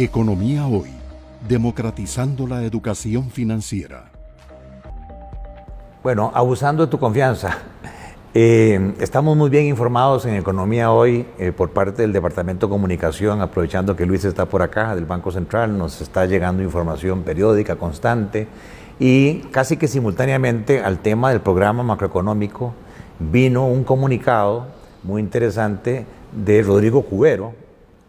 Economía 0.00 0.64
Hoy, 0.64 0.90
democratizando 1.48 2.46
la 2.46 2.62
educación 2.62 3.30
financiera. 3.30 4.04
Bueno, 6.04 6.30
abusando 6.32 6.86
de 6.86 6.90
tu 6.90 6.98
confianza. 6.98 7.58
Eh, 8.34 8.94
estamos 9.00 9.36
muy 9.36 9.48
bien 9.48 9.64
informados 9.64 10.26
en 10.26 10.34
Economía 10.34 10.92
Hoy 10.92 11.26
eh, 11.38 11.50
por 11.50 11.70
parte 11.70 12.02
del 12.02 12.12
Departamento 12.12 12.66
de 12.66 12.70
Comunicación, 12.70 13.40
aprovechando 13.40 13.96
que 13.96 14.04
Luis 14.04 14.22
está 14.24 14.44
por 14.44 14.62
acá, 14.62 14.94
del 14.94 15.06
Banco 15.06 15.32
Central, 15.32 15.76
nos 15.76 16.02
está 16.02 16.26
llegando 16.26 16.62
información 16.62 17.22
periódica, 17.22 17.76
constante, 17.76 18.46
y 19.00 19.38
casi 19.50 19.78
que 19.78 19.88
simultáneamente 19.88 20.82
al 20.82 20.98
tema 20.98 21.30
del 21.30 21.40
programa 21.40 21.82
macroeconómico 21.82 22.74
vino 23.18 23.66
un 23.66 23.82
comunicado 23.82 24.66
muy 25.02 25.22
interesante 25.22 26.04
de 26.30 26.62
Rodrigo 26.62 27.02
Cubero, 27.02 27.54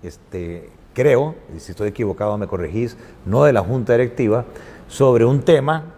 este, 0.04 0.70
creo, 1.00 1.36
si 1.58 1.72
estoy 1.72 1.88
equivocado 1.88 2.38
me 2.38 2.46
corregís, 2.46 2.98
no 3.26 3.46
de 3.46 3.54
la 3.54 3.62
Junta 3.62 3.94
Directiva, 3.94 4.44
sobre 4.90 5.24
un 5.24 5.40
tema 5.44 5.94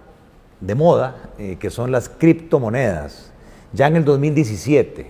de 0.60 0.76
moda 0.76 1.32
eh, 1.40 1.58
que 1.60 1.72
son 1.72 1.92
las 1.92 2.08
criptomonedas. 2.08 3.32
Ya 3.74 3.88
en 3.88 3.96
el 3.96 4.06
2017 4.06 5.08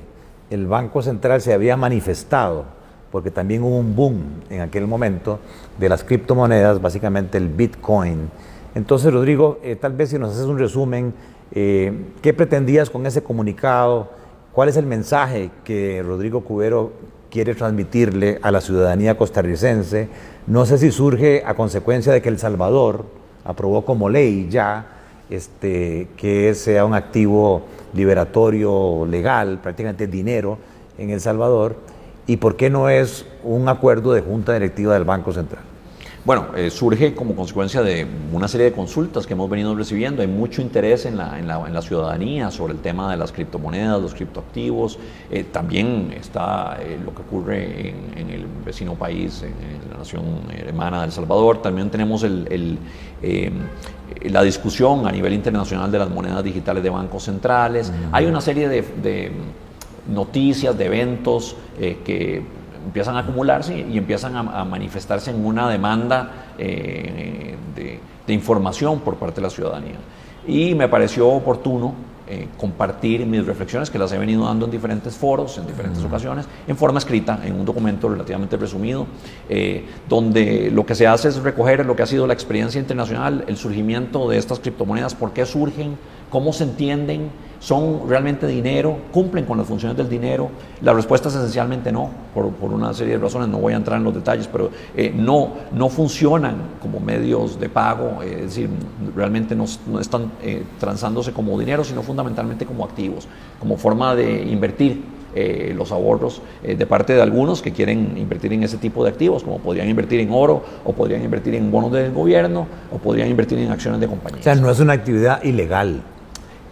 el 0.49 0.65
Banco 0.65 1.01
Central 1.01 1.41
se 1.41 1.53
había 1.53 1.75
manifestado, 1.75 2.63
porque 3.11 3.31
también 3.31 3.63
hubo 3.63 3.77
un 3.77 3.93
boom 3.93 4.23
en 4.49 4.61
aquel 4.61 4.87
momento 4.87 5.39
de 5.77 5.89
las 5.89 6.05
criptomonedas, 6.05 6.81
básicamente 6.81 7.37
el 7.37 7.49
Bitcoin. 7.49 8.29
Entonces, 8.73 9.11
Rodrigo, 9.11 9.59
eh, 9.61 9.75
tal 9.75 9.91
vez 9.91 10.11
si 10.11 10.17
nos 10.17 10.31
haces 10.31 10.45
un 10.45 10.57
resumen, 10.57 11.13
eh, 11.51 12.13
¿qué 12.21 12.33
pretendías 12.33 12.89
con 12.89 13.05
ese 13.05 13.21
comunicado? 13.21 14.09
¿Cuál 14.53 14.69
es 14.69 14.77
el 14.77 14.85
mensaje 14.85 15.51
que 15.65 16.01
Rodrigo 16.01 16.45
Cubero 16.45 16.93
quiere 17.31 17.55
transmitirle 17.55 18.37
a 18.43 18.51
la 18.51 18.61
ciudadanía 18.61 19.17
costarricense. 19.17 20.09
No 20.45 20.65
sé 20.65 20.77
si 20.77 20.91
surge 20.91 21.41
a 21.45 21.55
consecuencia 21.55 22.11
de 22.13 22.21
que 22.21 22.29
El 22.29 22.37
Salvador 22.37 23.05
aprobó 23.45 23.85
como 23.85 24.09
ley 24.09 24.47
ya 24.49 24.85
este, 25.29 26.09
que 26.17 26.53
sea 26.53 26.85
un 26.85 26.93
activo 26.93 27.63
liberatorio 27.93 29.05
legal, 29.09 29.59
prácticamente 29.63 30.07
dinero 30.07 30.57
en 30.97 31.09
El 31.09 31.21
Salvador, 31.21 31.77
y 32.27 32.37
por 32.37 32.57
qué 32.57 32.69
no 32.69 32.89
es 32.89 33.25
un 33.43 33.67
acuerdo 33.69 34.13
de 34.13 34.21
junta 34.21 34.53
directiva 34.53 34.93
del 34.93 35.05
Banco 35.05 35.31
Central. 35.31 35.70
Bueno, 36.23 36.49
eh, 36.55 36.69
surge 36.69 37.15
como 37.15 37.35
consecuencia 37.35 37.81
de 37.81 38.05
una 38.31 38.47
serie 38.47 38.67
de 38.67 38.73
consultas 38.73 39.25
que 39.25 39.33
hemos 39.33 39.49
venido 39.49 39.73
recibiendo. 39.73 40.21
Hay 40.21 40.27
mucho 40.27 40.61
interés 40.61 41.07
en 41.07 41.17
la, 41.17 41.39
en 41.39 41.47
la, 41.47 41.65
en 41.65 41.73
la 41.73 41.81
ciudadanía 41.81 42.51
sobre 42.51 42.73
el 42.73 42.79
tema 42.79 43.09
de 43.09 43.17
las 43.17 43.31
criptomonedas, 43.31 43.99
los 43.99 44.13
criptoactivos. 44.13 44.99
Eh, 45.31 45.45
también 45.51 46.13
está 46.15 46.77
eh, 46.79 46.99
lo 47.03 47.15
que 47.15 47.23
ocurre 47.23 47.89
en, 48.15 48.29
el 48.29 48.45
vecino 48.63 48.93
país, 48.93 49.41
en, 49.41 49.89
la 49.91 49.97
nación 49.97 50.23
hermana 50.55 50.99
de 50.99 51.05
El 51.07 51.11
Salvador. 51.11 51.59
También 51.63 51.89
tenemos 51.89 52.21
el, 52.21 52.77
la 54.21 54.43
discusión 54.43 55.07
a 55.07 55.11
nivel 55.11 55.33
internacional 55.33 55.91
de 55.91 55.97
las 55.97 56.09
monedas 56.11 56.43
digitales 56.43 56.83
de 56.83 56.91
bancos 56.91 57.23
centrales. 57.23 57.91
Hay 58.11 58.27
una 58.27 58.41
serie 58.41 58.69
de, 58.69 58.83
de 59.01 59.31
noticias, 60.07 60.77
de 60.77 60.85
eventos 60.85 61.55
que 61.79 62.60
empiezan 62.85 63.15
a 63.15 63.19
acumularse 63.19 63.77
y 63.77 63.97
empiezan 63.97 64.35
a, 64.35 64.65
manifestarse 64.65 65.31
en 65.31 65.45
una 65.45 65.69
demanda 65.69 66.53
eh, 66.57 67.55
de, 67.75 67.99
información 68.33 69.01
por 69.01 69.17
parte 69.17 69.35
de 69.35 69.41
la 69.41 69.49
ciudadanía. 69.49 69.97
Y 70.47 70.73
me 70.73 70.87
pareció 70.87 71.27
oportuno 71.27 71.93
eh, 72.25 72.47
compartir 72.57 73.25
mis 73.25 73.45
reflexiones 73.45 73.89
que 73.89 73.99
las 73.99 74.13
he 74.13 74.17
venido 74.17 74.45
dando 74.45 74.63
en 74.63 74.71
diferentes 74.71 75.17
foros, 75.17 75.57
en 75.57 75.67
diferentes 75.67 76.01
ocasiones, 76.01 76.45
en 76.65 76.77
forma 76.77 76.99
escrita, 76.99 77.41
en 77.43 77.59
un 77.59 77.65
documento 77.65 78.07
relativamente 78.07 78.55
resumido, 78.55 79.05
eh, 79.49 79.85
donde 80.07 80.71
lo 80.71 80.85
que 80.85 80.95
se 80.95 81.07
hace 81.07 81.27
es 81.27 81.43
recoger 81.43 81.85
lo 81.85 81.93
que 81.93 82.03
ha 82.03 82.07
sido 82.07 82.25
la 82.27 82.33
experiencia 82.33 82.79
internacional, 82.79 83.43
el 83.47 83.57
surgimiento 83.57 84.29
de 84.29 84.37
estas 84.37 84.61
criptomonedas, 84.61 85.13
por 85.13 85.33
qué 85.33 85.45
surgen, 85.45 85.97
cómo 86.31 86.53
se 86.53 86.63
entienden, 86.63 87.29
son 87.61 88.09
realmente 88.09 88.47
dinero, 88.47 88.97
cumplen 89.11 89.45
con 89.45 89.57
las 89.57 89.67
funciones 89.67 89.95
del 89.95 90.09
dinero. 90.09 90.49
La 90.81 90.93
respuesta 90.93 91.29
es 91.29 91.35
esencialmente 91.35 91.91
no, 91.91 92.09
por, 92.33 92.73
una 92.73 92.91
serie 92.91 93.13
de 93.13 93.19
razones, 93.19 93.47
no 93.49 93.59
voy 93.59 93.73
a 93.73 93.75
entrar 93.75 93.99
en 93.99 94.03
los 94.03 94.15
detalles, 94.15 94.47
pero 94.47 94.71
eh, 94.97 95.13
no, 95.15 95.53
no 95.71 95.87
funcionan 95.87 96.55
como 96.81 96.99
medios 96.99 97.59
de 97.59 97.69
pago, 97.69 98.23
es 98.23 98.41
decir, 98.41 98.69
realmente 99.15 99.55
no, 99.55 99.65
están 99.99 100.31
eh, 100.41 100.63
transándose 100.79 101.33
como 101.33 101.57
dinero, 101.59 101.83
sino 101.83 102.01
fundamentalmente 102.01 102.65
como 102.65 102.83
activos, 102.83 103.27
como 103.59 103.77
forma 103.77 104.15
de 104.15 104.43
invertir. 104.43 105.21
Eh, 105.33 105.73
los 105.77 105.93
ahorros 105.93 106.41
de 106.61 106.85
parte 106.85 107.13
de 107.13 107.21
algunos 107.21 107.61
que 107.61 107.71
quieren 107.71 108.17
invertir 108.17 108.51
en 108.51 108.63
ese 108.63 108.75
tipo 108.75 109.01
de 109.05 109.11
activos, 109.11 109.45
como 109.45 109.59
podrían 109.59 109.87
invertir 109.87 110.19
en 110.19 110.29
oro, 110.29 110.61
o 110.83 110.91
podrían 110.91 111.23
invertir 111.23 111.55
en 111.55 111.71
bonos 111.71 111.89
del 111.93 112.11
gobierno, 112.11 112.67
o 112.91 112.97
podrían 112.97 113.29
invertir 113.29 113.57
en 113.59 113.71
acciones 113.71 114.01
de 114.01 114.07
compañías. 114.07 114.41
O 114.41 114.43
sea, 114.43 114.55
no 114.55 114.69
es 114.69 114.81
una 114.81 114.91
actividad 114.91 115.41
ilegal. 115.41 116.01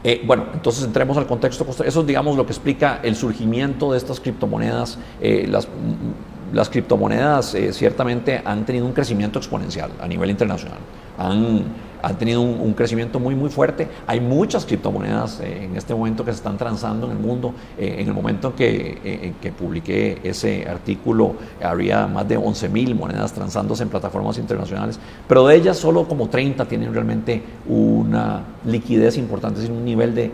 Eh, 0.03 0.21
bueno, 0.25 0.45
entonces 0.53 0.83
entremos 0.83 1.17
al 1.17 1.27
contexto. 1.27 1.65
Eso 1.83 2.01
es, 2.01 2.07
digamos, 2.07 2.37
lo 2.37 2.45
que 2.45 2.51
explica 2.51 2.99
el 3.03 3.15
surgimiento 3.15 3.91
de 3.91 3.97
estas 3.97 4.19
criptomonedas. 4.19 4.97
Eh, 5.21 5.47
las, 5.49 6.69
criptomonedas 6.69 7.53
eh, 7.55 7.73
ciertamente 7.73 8.41
han 8.43 8.65
tenido 8.65 8.85
un 8.85 8.93
crecimiento 8.93 9.39
exponencial 9.39 9.91
a 9.99 10.07
nivel 10.07 10.29
internacional. 10.29 10.79
Han 11.17 11.65
han 12.01 12.17
tenido 12.17 12.41
un, 12.41 12.73
crecimiento 12.73 13.19
muy, 13.19 13.35
muy 13.35 13.49
fuerte. 13.49 13.87
Hay 14.07 14.19
muchas 14.19 14.65
criptomonedas 14.65 15.39
eh, 15.41 15.65
en 15.65 15.75
este 15.75 15.93
momento 15.93 16.23
que 16.23 16.31
se 16.31 16.37
están 16.37 16.57
transando 16.57 17.07
en 17.07 17.13
el 17.13 17.19
mundo. 17.19 17.53
Eh, 17.77 17.97
en 17.99 18.07
el 18.07 18.13
momento 18.13 18.55
que, 18.55 18.99
eh, 19.03 19.33
que 19.41 19.51
publiqué 19.51 20.19
ese 20.23 20.67
artículo, 20.67 21.35
había 21.61 22.07
más 22.07 22.27
de 22.27 22.38
11.000 22.38 22.95
monedas 22.95 23.33
transándose 23.33 23.83
en 23.83 23.89
plataformas 23.89 24.38
internacionales, 24.38 24.99
pero 25.27 25.45
de 25.47 25.55
ellas 25.55 25.77
solo 25.77 26.07
como 26.07 26.29
30 26.29 26.65
tienen 26.65 26.93
realmente 26.93 27.41
una 27.67 28.43
liquidez 28.65 29.17
importante, 29.17 29.63
es 29.63 29.69
un 29.69 29.83
nivel 29.83 30.15
de, 30.15 30.31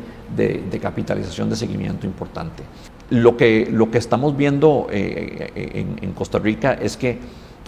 capitalización 0.82 1.50
de 1.50 1.56
seguimiento 1.56 2.06
importante. 2.06 2.64
Lo 3.10 3.38
que, 3.38 3.68
lo 3.72 3.90
que 3.92 3.98
estamos 3.98 4.36
viendo 4.36 4.88
en, 4.92 5.98
en 6.02 6.12
Costa 6.14 6.40
Rica 6.40 6.74
es 6.74 6.98
que 6.98 7.20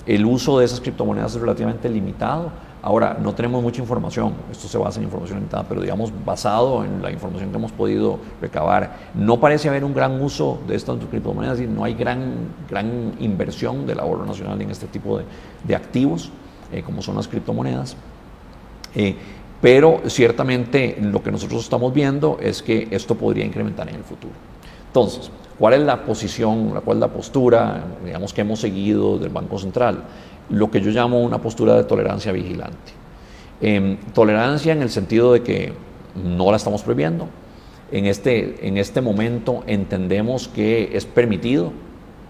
el 0.06 0.25
uso 0.25 0.59
de 0.59 0.66
esas 0.66 0.81
criptomonedas 0.81 1.36
es 1.36 1.41
relativamente 1.41 1.90
limitado 1.90 2.52
Ahora, 2.82 3.18
no 3.20 3.34
tenemos 3.34 3.62
mucha 3.64 3.82
información, 3.82 4.34
esto 4.52 4.68
se 4.68 4.78
basa 4.78 5.00
en 5.00 5.06
información 5.06 5.40
limitada, 5.40 5.66
pero 5.68 5.82
digamos, 5.82 6.14
basado 6.24 6.86
en 6.86 7.02
la 7.02 7.12
información 7.12 7.50
que 7.50 7.58
hemos 7.58 7.72
podido 7.72 8.20
recabar, 8.40 9.12
no 9.16 9.40
parece 9.40 9.68
haber 9.68 9.84
un 9.84 9.94
gran 9.94 10.22
uso 10.22 10.60
de 10.68 10.76
estas 10.76 10.98
criptomonedas 11.10 11.60
y 11.60 11.66
no 11.66 11.84
hay 11.84 11.96
gran, 11.96 12.50
gran 12.70 13.14
inversión 13.20 13.88
del 13.88 14.00
ahorro 14.00 14.26
nacional 14.26 14.62
en 14.62 14.70
este 14.70 14.86
tipo 14.88 15.20
de, 15.66 15.76
activos, 15.76 16.32
eh, 16.72 16.84
como 16.84 17.02
son 17.02 17.16
las 17.16 17.28
criptomonedas. 17.28 17.98
Eh, 18.94 19.16
pero 19.60 20.02
ciertamente 20.08 20.98
lo 21.02 21.24
que 21.24 21.32
nosotros 21.32 21.64
estamos 21.64 21.94
viendo 21.94 22.38
es 22.40 22.62
que 22.62 22.88
esto 22.92 23.16
podría 23.16 23.44
incrementar 23.44 23.90
en 23.90 23.96
el 23.96 24.04
futuro. 24.04 24.34
Entonces, 24.88 25.32
¿cuál 25.59 25.73
es 25.75 25.81
la 25.81 26.03
posición, 26.03 26.81
cuál 26.84 26.97
es 26.97 27.01
la 27.01 27.07
postura, 27.07 27.84
digamos, 28.03 28.34
que 28.34 28.41
hemos 28.41 28.59
seguido 28.59 29.18
del 29.18 29.29
Banco 29.29 29.57
Central? 29.57 30.03
lo 30.50 30.72
que 30.72 30.81
yo 30.81 30.91
llamo 30.91 31.22
una 31.22 31.41
postura 31.41 31.75
de 31.75 31.84
tolerancia 31.84 32.31
vigilante. 32.31 32.94
Em, 33.59 33.97
tolerancia 34.13 34.72
en 34.72 34.81
el 34.81 34.90
sentido 34.90 35.34
de 35.34 35.41
que 35.41 35.73
no 36.16 36.51
la 36.51 36.57
estamos 36.57 36.84
prohibiendo. 36.84 37.28
En 37.91 38.06
este, 38.06 38.68
en 38.68 38.78
este 38.78 39.01
momento 39.01 39.63
entendemos 39.66 40.47
que 40.47 40.90
es 40.94 41.06
permitido 41.06 41.72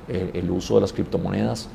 el, 0.07 0.49
uso 0.51 0.75
de 0.75 0.81
las 0.81 0.93
criptomonedas. 0.93 1.69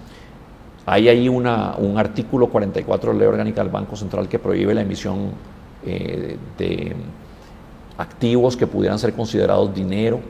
Hay 0.87 1.09
ahí 1.09 1.29
una, 1.29 1.75
un 1.77 1.99
artículo 1.99 2.49
44 2.49 3.11
de 3.11 3.15
la 3.15 3.19
ley 3.21 3.29
orgánica 3.29 3.63
del 3.63 3.71
Banco 3.71 3.95
Central 3.97 4.29
que 4.29 4.39
prohíbe 4.39 4.75
la 4.75 4.83
emisión 4.83 5.33
eh, 5.85 6.37
de 6.57 6.97
activos 7.99 8.57
que 8.57 8.67
pudieran 8.67 8.99
ser 8.99 9.13
considerados 9.13 9.75
dinero. 9.75 10.21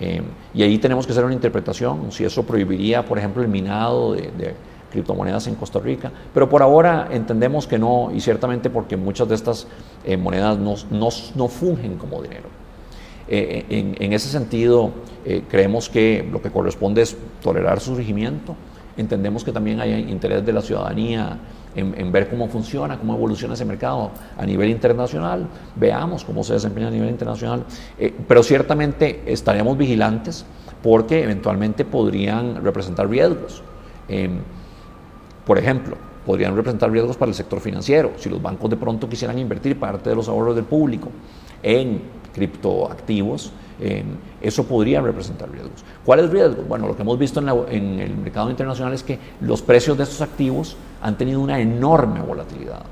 Em, 0.00 0.24
y 0.52 0.62
ahí 0.62 0.78
tenemos 0.78 1.06
que 1.06 1.12
hacer 1.12 1.24
una 1.24 1.34
interpretación, 1.34 2.10
si 2.10 2.24
eso 2.24 2.44
prohibiría, 2.44 3.04
por 3.04 3.18
ejemplo, 3.18 3.42
el 3.42 3.48
minado 3.48 4.12
de 4.12 4.54
criptomonedas 4.94 5.48
en 5.48 5.56
Costa 5.56 5.80
Rica, 5.80 6.10
pero 6.32 6.48
por 6.48 6.62
ahora 6.62 7.08
entendemos 7.10 7.66
que 7.66 7.78
no, 7.78 8.10
y 8.14 8.20
ciertamente 8.20 8.70
porque 8.70 8.96
muchas 8.96 9.28
de 9.28 9.34
estas 9.34 9.66
eh, 10.04 10.16
monedas 10.16 10.56
no, 10.56 10.76
no, 10.90 11.48
fungen 11.48 11.96
como 11.96 12.22
dinero. 12.22 12.48
Eh, 13.26 13.66
en, 13.68 13.96
en, 13.98 14.12
ese 14.12 14.28
sentido, 14.28 14.92
eh, 15.24 15.42
creemos 15.48 15.88
que 15.88 16.26
lo 16.30 16.40
que 16.40 16.50
corresponde 16.50 17.02
es 17.02 17.16
tolerar 17.42 17.80
su 17.80 17.96
surgimiento, 17.96 18.54
entendemos 18.96 19.42
que 19.42 19.50
también 19.50 19.80
hay 19.80 20.08
interés 20.08 20.46
de 20.46 20.52
la 20.52 20.62
ciudadanía 20.62 21.38
en, 21.74 22.12
ver 22.12 22.28
cómo 22.28 22.48
funciona, 22.48 22.98
cómo 22.98 23.14
evoluciona 23.14 23.54
ese 23.54 23.64
mercado 23.64 24.10
a 24.36 24.46
nivel 24.46 24.70
internacional, 24.70 25.46
veamos 25.76 26.24
cómo 26.24 26.44
se 26.44 26.54
desempeña 26.54 26.88
a 26.88 26.90
nivel 26.90 27.10
internacional, 27.10 27.64
pero 28.28 28.42
ciertamente 28.42 29.22
estaríamos 29.26 29.76
vigilantes 29.76 30.46
porque 30.82 31.22
eventualmente 31.22 31.84
podrían 31.84 32.62
representar 32.62 33.08
riesgos. 33.08 33.62
Em, 34.08 34.40
por 35.46 35.58
ejemplo, 35.58 35.96
podrían 36.24 36.54
representar 36.56 36.90
riesgos 36.90 37.16
para 37.16 37.30
el 37.30 37.34
sector 37.34 37.60
financiero. 37.60 38.12
Si 38.16 38.28
los 38.28 38.40
bancos 38.40 38.70
de 38.70 38.76
pronto 38.76 39.08
quisieran 39.08 39.38
invertir 39.38 39.78
parte 39.78 40.10
de 40.10 40.16
los 40.16 40.28
ahorros 40.28 40.54
del 40.54 40.64
público 40.64 41.08
en 41.62 42.02
criptoactivos, 42.34 43.52
eso 44.40 44.64
podría 44.64 45.00
representar 45.00 45.50
riesgos. 45.50 45.84
¿Cuáles 46.04 46.30
riesgos? 46.30 46.66
Bueno, 46.68 46.86
lo 46.86 46.96
que 46.96 47.02
hemos 47.02 47.18
visto 47.18 47.40
en, 47.40 48.00
el 48.00 48.16
mercado 48.16 48.50
internacional 48.50 48.92
es 48.92 49.02
que 49.02 49.18
los 49.40 49.62
precios 49.62 49.96
de 49.98 50.04
estos 50.04 50.20
activos 50.20 50.76
han 51.02 51.16
tenido 51.16 51.40
una 51.40 51.58
enorme 51.60 52.20
volatilidad. 52.20 52.82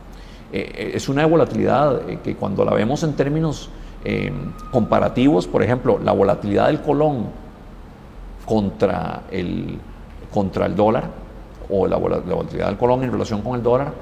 es 0.53 1.09
una 1.09 1.25
volatilidad 1.27 2.01
que 2.23 2.35
cuando 2.37 2.65
la 2.65 2.75
vemos 2.75 3.03
en 3.05 3.15
términos 3.15 3.71
comparativos, 4.71 5.47
por 5.47 5.63
ejemplo, 5.63 5.99
la 6.03 6.13
volatilidad 6.13 6.67
del 6.67 6.81
colón 6.83 7.27
contra 8.45 9.23
el, 9.31 9.79
contra 10.33 10.67
el 10.67 10.75
dólar, 10.75 11.23
o 11.71 11.87
la, 11.87 11.97
volatilidad 11.97 12.67
del 12.67 12.77
colón 12.77 13.03
en 13.05 13.13
relación 13.13 13.43
con 13.43 13.55
el 13.55 13.63
dólar, 13.63 13.93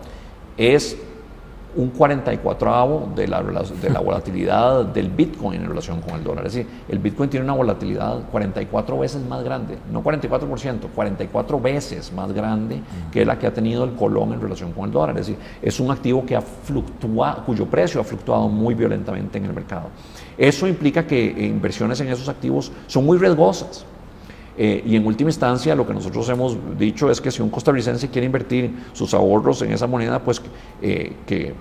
es 0.56 0.96
un 1.76 1.92
44avo 1.92 3.14
de 3.14 3.28
la, 3.28 3.42
de 3.42 3.90
la 3.90 4.00
volatilidad 4.00 4.84
del 4.94 5.08
Bitcoin 5.10 5.62
en 5.62 5.68
relación 5.68 6.00
con 6.00 6.14
el 6.14 6.24
dólar. 6.24 6.46
Es 6.46 6.54
decir, 6.54 6.70
el 6.88 6.98
Bitcoin 6.98 7.30
tiene 7.30 7.44
una 7.44 7.54
volatilidad 7.54 8.28
44 8.30 8.98
veces 8.98 9.22
más 9.24 9.42
grande, 9.42 9.78
no 9.90 10.02
44%, 10.02 10.88
44 10.94 11.60
veces 11.60 12.12
más 12.12 12.32
grande 12.32 12.80
que 13.12 13.24
la 13.24 13.38
que 13.38 13.46
ha 13.46 13.54
tenido 13.54 13.84
el 13.84 13.94
colón 13.94 14.32
en 14.32 14.40
relación 14.40 14.72
con 14.72 14.86
el 14.86 14.90
dólar. 14.90 15.18
Es 15.18 15.26
decir, 15.26 15.42
es 15.62 15.80
un 15.80 15.90
activo 15.90 16.24
que 16.24 16.36
ha 16.36 16.42
fluctuado, 16.42 17.44
cuyo 17.44 17.66
precio 17.66 18.00
ha 18.00 18.04
fluctuado 18.04 18.48
muy 18.48 18.74
violentamente 18.74 19.38
en 19.38 19.44
el 19.44 19.52
mercado. 19.52 19.88
Eso 20.36 20.66
implica 20.66 21.06
que 21.06 21.46
inversiones 21.46 22.00
en 22.00 22.08
esos 22.08 22.28
activos 22.28 22.72
son 22.86 23.04
muy 23.04 23.18
riesgosas. 23.18 23.84
Eh, 24.56 24.82
y 24.84 24.96
en 24.96 25.06
última 25.06 25.30
instancia, 25.30 25.74
lo 25.74 25.86
que 25.86 25.94
nosotros 25.94 26.28
hemos 26.28 26.56
dicho 26.78 27.10
es 27.10 27.20
que 27.20 27.30
si 27.30 27.42
un 27.42 27.50
costarricense 27.50 28.08
quiere 28.08 28.26
invertir 28.26 28.70
sus 28.92 29.14
ahorros 29.14 29.62
en 29.62 29.72
esa 29.72 29.86
moneda, 29.86 30.18
pues 30.18 30.42
eh, 30.82 31.14
que 31.26 31.54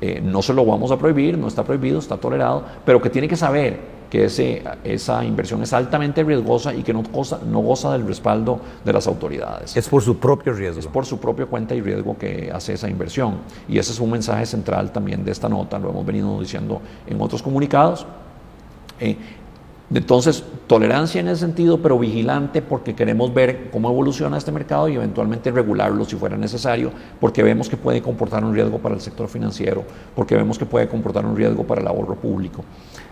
eh, 0.00 0.20
no 0.22 0.42
se 0.42 0.52
lo 0.52 0.64
vamos 0.64 0.90
a 0.90 0.98
prohibir, 0.98 1.38
no 1.38 1.48
está 1.48 1.64
prohibido, 1.64 1.98
está 1.98 2.16
tolerado, 2.16 2.64
pero 2.84 3.00
que 3.00 3.10
tiene 3.10 3.28
que 3.28 3.36
saber 3.36 3.96
que 4.10 4.26
ese, 4.26 4.62
esa 4.84 5.24
inversión 5.24 5.62
es 5.62 5.72
altamente 5.72 6.22
riesgosa 6.22 6.72
y 6.74 6.82
que 6.82 6.92
no 6.92 7.02
goza, 7.02 7.40
no 7.44 7.60
goza 7.60 7.92
del 7.92 8.06
respaldo 8.06 8.60
de 8.84 8.92
las 8.92 9.06
autoridades. 9.06 9.76
Es 9.76 9.88
por 9.88 10.02
su 10.02 10.18
propio 10.18 10.52
riesgo. 10.52 10.80
Es 10.80 10.86
por 10.86 11.04
su 11.04 11.18
propia 11.18 11.46
cuenta 11.46 11.74
y 11.74 11.80
riesgo 11.80 12.16
que 12.16 12.50
hace 12.54 12.74
esa 12.74 12.88
inversión. 12.88 13.38
Y 13.68 13.78
ese 13.78 13.92
es 13.92 14.00
un 14.00 14.10
mensaje 14.10 14.46
central 14.46 14.92
también 14.92 15.24
de 15.24 15.32
esta 15.32 15.48
nota, 15.48 15.78
lo 15.78 15.90
hemos 15.90 16.06
venido 16.06 16.40
diciendo 16.40 16.80
en 17.06 17.20
otros 17.20 17.42
comunicados. 17.42 18.06
Entonces, 19.94 20.42
tolerancia 20.66 21.20
en 21.20 21.28
ese 21.28 21.40
sentido, 21.40 21.80
pero 21.80 21.96
vigilante 21.98 22.60
porque 22.60 22.96
queremos 22.96 23.32
ver 23.32 23.70
cómo 23.70 23.88
evoluciona 23.88 24.36
este 24.36 24.50
mercado 24.50 24.88
y 24.88 24.96
eventualmente 24.96 25.52
regularlo 25.52 26.04
si 26.04 26.16
fuera 26.16 26.36
necesario, 26.36 26.90
porque 27.20 27.42
vemos 27.44 27.68
que 27.68 27.76
puede 27.76 28.02
comportar 28.02 28.44
un 28.44 28.52
riesgo 28.52 28.78
para 28.78 28.96
el 28.96 29.00
sector 29.00 29.28
financiero, 29.28 29.84
porque 30.16 30.34
vemos 30.34 30.58
que 30.58 30.66
puede 30.66 30.88
comportar 30.88 31.24
un 31.24 31.36
riesgo 31.36 31.64
para 31.64 31.82
el 31.82 31.86
ahorro 31.86 32.16
público, 32.16 32.64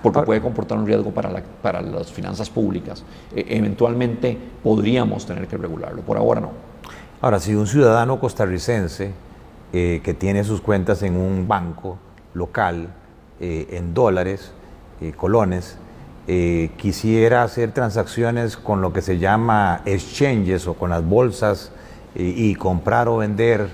porque 0.02 0.22
puede 0.22 0.40
comportar 0.40 0.76
un 0.76 0.86
riesgo 0.86 1.12
para, 1.12 1.30
para 1.62 1.80
las 1.80 2.10
finanzas 2.10 2.50
públicas. 2.50 3.04
E, 3.34 3.44
eventualmente 3.56 4.36
podríamos 4.62 5.26
tener 5.26 5.46
que 5.46 5.56
regularlo, 5.56 6.02
por 6.02 6.16
ahora 6.16 6.40
no. 6.40 6.50
Ahora, 7.20 7.38
si 7.38 7.54
un 7.54 7.68
ciudadano 7.68 8.18
costarricense 8.18 9.12
eh, 9.72 10.00
que 10.02 10.12
tiene 10.12 10.42
sus 10.42 10.60
cuentas 10.60 11.02
en 11.04 11.16
un 11.16 11.46
banco 11.46 11.98
local, 12.34 12.88
eh, 13.40 13.68
en 13.70 13.94
dólares, 13.94 14.52
eh, 15.00 15.12
colones, 15.16 15.78
eh, 16.26 16.70
quisiera 16.78 17.42
hacer 17.42 17.72
transacciones 17.72 18.56
con 18.56 18.80
lo 18.80 18.94
que 18.94 19.02
se 19.02 19.18
llama 19.18 19.82
exchanges 19.84 20.66
o 20.66 20.72
con 20.72 20.88
las 20.88 21.04
bolsas 21.04 21.70
eh, 22.14 22.22
y 22.34 22.54
comprar 22.54 23.08
o 23.08 23.18
vender 23.18 23.68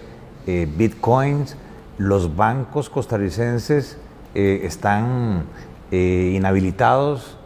eh, 0.48 0.66
bitcoins, 0.76 1.56
los 1.96 2.34
bancos 2.34 2.90
costarricenses 2.90 3.98
están 4.32 5.44
inhabilitados 5.90 7.36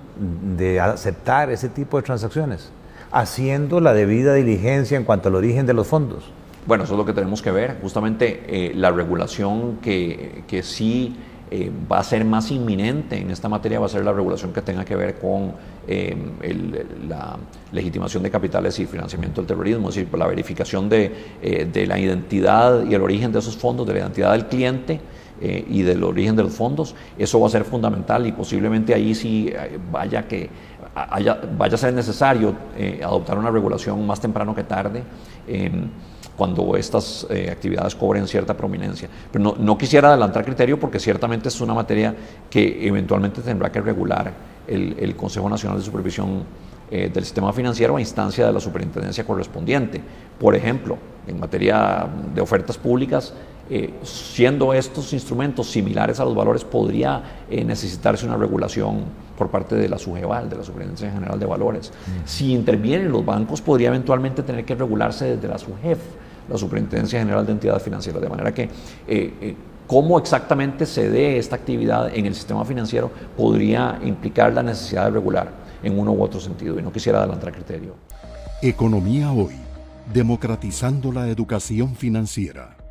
de 0.55 0.81
aceptar 0.81 1.51
ese 1.51 1.71
tipo 1.71 1.97
de 1.97 2.03
transacciones, 2.03 2.71
haciendo 3.11 3.81
la 3.81 3.95
debida 3.95 4.35
diligencia 4.35 4.99
en 4.99 5.05
cuanto 5.05 5.31
al 5.31 5.35
origen 5.35 5.65
de 5.65 5.73
los 5.73 5.87
fondos. 5.87 6.31
Bueno, 6.67 6.85
eso 6.85 6.93
es 6.93 6.99
lo 6.99 7.07
que 7.07 7.15
tenemos 7.15 7.41
que 7.41 7.51
ver. 7.51 7.79
Justamente 7.81 8.73
la 8.75 8.91
regulación 8.91 9.79
que, 9.79 10.45
que 10.47 10.63
sí 10.63 11.17
eh, 11.51 11.71
va 11.91 11.99
a 11.99 12.05
ser 12.05 12.25
más 12.25 12.51
inminente 12.51 13.19
en 13.19 13.31
esta 13.31 13.49
materia, 13.49 13.79
va 13.79 13.87
a 13.87 13.89
ser 13.91 14.05
la 14.05 14.13
regulación 14.13 14.53
que 14.53 14.63
tenga 14.63 14.85
que 14.85 14.97
ver 14.97 15.19
con 15.19 15.53
eh, 15.87 16.17
la 17.07 17.37
legitimación 17.71 18.23
de 18.23 18.31
capitales 18.31 18.79
y 18.79 18.87
financiamiento 18.87 19.43
del 19.43 19.49
terrorismo, 19.49 19.91
es 19.91 19.97
decir, 19.97 20.19
la 20.19 20.27
verificación 20.27 20.89
de, 20.89 21.13
eh, 21.43 21.69
de 21.71 21.87
la 21.87 21.99
identidad 21.99 22.87
y 22.87 22.95
el 22.95 23.03
origen 23.03 23.31
de 23.31 23.41
esos 23.41 23.57
fondos, 23.57 23.87
de 23.87 23.93
la 23.93 23.99
identidad 24.01 24.33
del 24.33 24.47
cliente. 24.47 25.01
y 25.45 25.83
del 25.83 26.03
origen 26.05 26.37
de 26.37 26.45
los 26.45 26.55
fondos, 26.55 26.95
eso 27.19 27.39
va 27.41 27.49
a 27.49 27.51
ser 27.51 27.65
fundamental 27.65 28.25
y 28.25 28.33
posiblemente 28.33 28.95
ahí 28.95 29.15
sí 29.15 29.53
vaya, 29.91 30.27
que, 30.27 30.49
vaya 31.59 31.75
a 31.75 31.77
ser 31.77 31.93
necesario 31.93 32.55
adoptar 33.03 33.37
una 33.37 33.51
regulación 33.51 34.07
más 34.07 34.21
temprano 34.21 34.55
que 34.55 34.63
tarde 34.63 35.03
cuando 36.37 36.77
estas 36.77 37.27
eh, 37.31 37.49
actividades 37.51 37.95
cobren 37.95 38.27
cierta 38.27 38.57
prominencia. 38.57 39.09
Pero 39.31 39.45
no, 39.45 39.55
no, 39.59 39.79
quisiera 39.79 40.09
adelantar 40.09 40.45
criterio 40.45 40.79
porque 40.79 40.99
ciertamente 40.99 41.49
es 41.49 41.61
una 41.61 41.75
materia 41.75 42.15
que 42.51 42.87
eventualmente 42.87 43.41
tendrá 43.41 43.71
que 43.71 43.81
regular 43.81 44.33
el, 44.67 44.97
el 44.99 45.15
Consejo 45.17 45.49
Nacional 45.49 45.79
de 45.79 45.85
Supervisión 45.85 46.43
eh, 46.91 47.11
del 47.13 47.25
Sistema 47.25 47.53
Financiero 47.53 47.97
a 47.97 48.01
instancia 48.01 48.47
de 48.47 48.53
la 48.53 48.61
superintendencia 48.61 49.25
correspondiente. 49.25 50.01
Por 50.39 50.55
ejemplo, 50.55 50.99
en 51.27 51.39
materia 51.39 52.07
de 52.35 52.41
ofertas 52.41 52.77
públicas, 52.77 53.33
eh, 53.71 53.95
siendo 54.03 54.75
estos 54.75 55.13
instrumentos 55.13 55.71
similares 55.71 56.21
a 56.21 56.25
los 56.25 56.35
valores, 56.35 56.65
podría 56.65 57.23
necesitarse 57.49 58.27
una 58.27 58.37
regulación 58.37 59.05
por 59.39 59.49
parte 59.49 59.75
de 59.77 59.89
la 59.89 59.99
SUGEVAL, 59.99 60.51
de 60.51 60.57
la 60.57 60.65
Superintendencia 60.65 61.11
General 61.11 61.39
de 61.39 61.47
Valores. 61.47 61.93
Si 62.27 62.53
intervienen 62.53 63.11
los 63.11 63.25
bancos, 63.25 63.63
podría 63.63 63.89
eventualmente 63.89 64.43
tener 64.43 64.65
que 64.65 64.75
regularse 64.75 65.37
desde 65.37 65.49
la 65.49 65.59
SUGEF 65.59 65.99
la 66.49 66.59
Superintendencia 66.59 67.19
General 67.19 67.45
de 67.47 67.53
Entidades 67.53 67.83
Financieras. 67.83 68.21
De 68.21 68.29
manera 68.29 68.53
que 68.53 68.63
eh, 68.63 68.69
eh, 69.07 69.57
cómo 69.87 70.19
exactamente 70.19 70.87
se 70.87 71.09
dé 71.11 71.39
esta 71.39 71.57
actividad 71.57 72.15
en 72.15 72.27
el 72.27 72.35
sistema 72.35 72.65
financiero 72.65 73.11
podría 73.37 73.99
implicar 74.03 74.53
la 74.53 74.63
necesidad 74.63 75.05
de 75.05 75.11
regular 75.11 75.49
en 75.83 75.99
uno 75.99 76.13
u 76.13 76.23
otro 76.23 76.41
sentido. 76.41 76.79
Y 76.79 76.83
no 76.83 76.93
quisiera 76.93 77.19
adelantar 77.19 77.53
criterio. 77.53 77.95
Economía 78.63 79.31
hoy, 79.33 79.55
democratizando 80.13 81.13
la 81.13 81.29
educación 81.29 81.95
financiera. 81.95 82.84